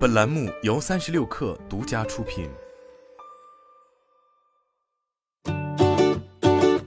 [0.00, 2.48] 本栏目由三十六氪独家出品。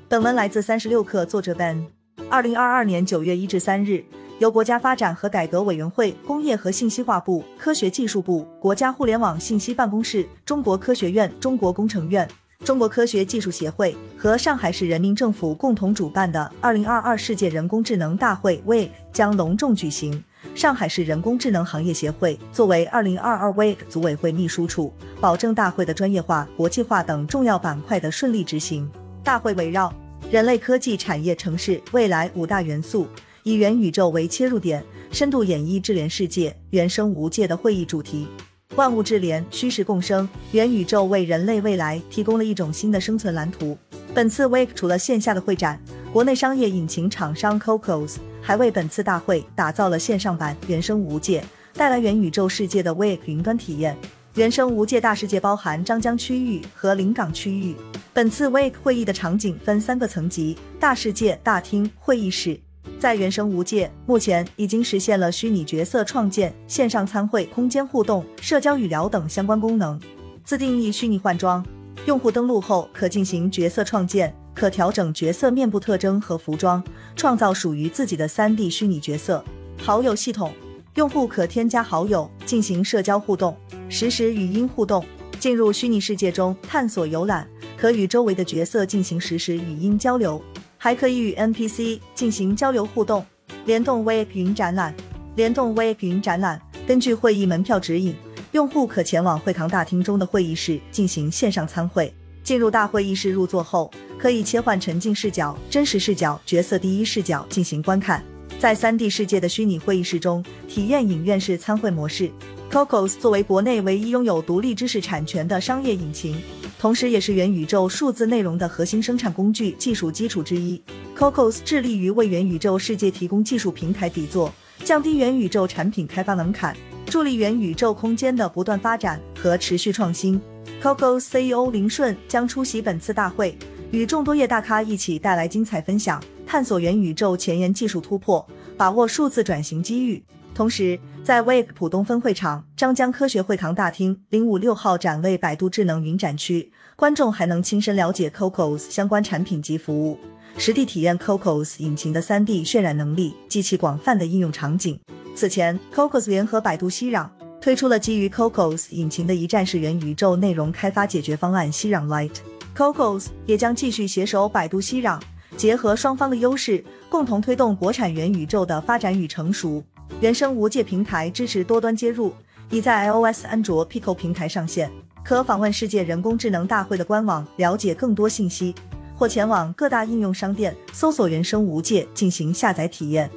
[0.09, 1.85] 本文来自三十六氪，作者 Ben。
[2.27, 4.03] 二零二二年九月一至三日，
[4.39, 12.27] 由国家发展和改革委员会、工业和信息化部、科学技术部、国家互联网信息办公室、中国科学院、中国工程院、
[12.66, 20.23] 中国科学技术协会和上海市人民政府共同主办的二零二二世界人工智能大会为将隆重举行。
[20.55, 28.89] 上海市人工智能行业协会作为二零二二 WEEC 组委会秘书处，保证大会的专业化、国际化等重要板块的顺利执行。
[29.24, 29.93] 大会围绕
[30.29, 33.07] 人类科技产业城市未来五大元素，
[33.43, 38.27] 以元宇宙为切入点，深度演绎智联世界、原生无界的会议主题。
[38.75, 43.77] 万物智联，虚实共生，元宇宙为人类未来提供了一种新的生存蓝图。
[44.13, 45.80] 本次 WEEC 除了线下的会展，
[46.13, 51.41] 国内商业引擎厂商 Cocos 还为本次大会打造了线上版《原生无界》，
[51.73, 53.98] 带来元宇宙世界的 WEEC 云端体验。
[54.36, 57.75] 原生无界大世界包含张江区域和临港区域。
[58.14, 62.59] 本次 WEEC 会议的场景分三个层级：大世界、大厅、会议室。
[63.00, 70.00] 在原生无界，目前已经实现了虚拟角色创建、线上参会、空间互动、社交语聊等相关功能。
[70.44, 71.66] 自定义虚拟换装，
[72.05, 74.31] 用户登录后可进行角色创建。
[74.64, 76.81] 可调整角色面部特征和服装，
[77.17, 79.44] 创造属于自己的 3D 虚拟角色。
[79.78, 80.53] 好友系统，
[80.95, 83.58] 用户可添加好友进行社交互动，
[83.89, 85.03] 实时语音互动。
[85.38, 90.42] 进入虚拟世界中探索游览，可与周围的角色进行实时语音交流，
[90.77, 93.25] 还可以与 NPC 进行交流互动。
[93.66, 94.95] 联动 WEEC 云展览，
[95.36, 98.16] 联动 WEEC 云展览，根据会议门票指引，
[98.53, 102.14] 用户可前往会堂大厅中的会议室进行线上参会。
[102.44, 103.89] 进入大会议室入座后。
[104.16, 108.23] 可以切换沉浸视角、真实视角、角色第一视角进行观看，
[108.58, 112.31] 在 3D 世界的虚拟会议室中体验影院式参会模式。
[112.71, 116.41] Cocos 作为国内唯一拥有独立知识产权的商业引擎，
[116.80, 120.81] 同时也是元宇宙数字内容的核心生产工具技术基础之一。
[121.17, 124.54] Cocos 致力于为元宇宙世界提供技术平台底座，
[124.86, 126.73] 降低元宇宙产品开发门槛，
[127.05, 130.41] 助力元宇宙空间的不断发展和持续创新。
[130.81, 133.58] Cocos CEO 林顺将出席本次大会。
[133.91, 140.24] 与众多业大咖一起带来精彩分享，探索元宇宙前沿技术突破，把握数字转型机遇。
[140.56, 150.18] 同时，在 WEEC 浦东分会场张江科学会堂大厅零五六号展位百度智能云展区，观众还能亲身了解 Cocos 相关产品及服务，
[150.58, 155.00] 实地体验 Cocos 引擎的 3D 渲染能力及其广泛的应用场景。
[155.36, 157.28] 此前，Cocos 联合百度熙壤
[157.60, 162.36] 推出了基于 Cocos 引擎的一站式元宇宙内容开发解决方案熙壤 Light。
[162.76, 165.20] Cocos 也将继续携手百度、熙壤，
[165.58, 169.84] 结合双方的优势，共同推动国产元宇宙的发展与成熟。
[170.22, 172.32] 原生无界平台支持多端接入，
[172.70, 174.92] 已在 iOS、安卓、Pico 平台上线。
[175.24, 178.76] 可访问世界人工智能大会的官网了解更多信息，
[179.16, 183.30] 或前往各大应用商店搜索“原生无界”进行下载体验。